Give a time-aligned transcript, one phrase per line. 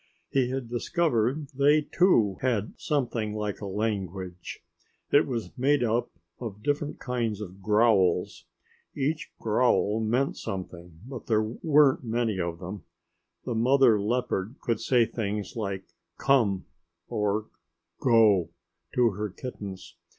[0.31, 4.63] He had discovered they, too, had something like a language.
[5.11, 8.45] It was made up of different kinds of growls.
[8.97, 12.83] Each growl meant something, but there weren't many of them.
[13.45, 15.83] The mother leopard could say things like
[16.17, 16.65] "Come,"
[17.07, 17.49] or
[17.99, 18.49] "Go"
[18.95, 19.97] to her kittens.